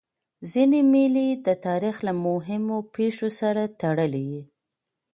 ځيني 0.51 0.81
مېلې 0.91 1.27
د 1.47 1.47
تاریخ 1.65 1.95
له 2.07 2.13
مهمو 2.25 2.77
پېښو 2.95 3.29
سره 3.39 3.63
تړلي 3.81 4.23
يي. 4.31 4.41